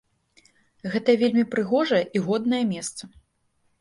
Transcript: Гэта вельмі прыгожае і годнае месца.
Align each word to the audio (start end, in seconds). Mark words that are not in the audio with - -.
Гэта 0.93 1.15
вельмі 1.23 1.43
прыгожае 1.53 1.99
і 2.15 2.25
годнае 2.31 2.63
месца. 2.75 3.03